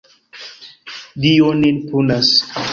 Dio 1.27 1.53
nin 1.61 1.77
punas! 1.93 2.29